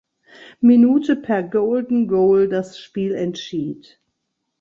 Minute 0.61 1.15
per 1.15 1.43
Golden 1.47 2.07
Goal 2.07 2.47
das 2.49 2.79
Spiel 2.79 3.13
entschied. 3.13 3.99